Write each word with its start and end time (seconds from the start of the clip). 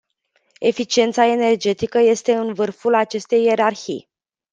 Eficiența 0.59 1.25
energetică 1.25 1.99
este 1.99 2.33
în 2.35 2.53
vârful 2.53 2.93
acestei 2.93 3.43
ierarhii. 3.43 4.09